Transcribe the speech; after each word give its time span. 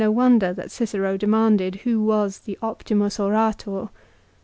335 0.03 0.17
wonder 0.31 0.51
that 0.51 0.71
Cicero 0.71 1.15
demanded 1.15 1.75
who 1.85 2.03
was 2.03 2.39
the" 2.39 2.57
Optimus 2.63 3.19
Orator." 3.19 3.89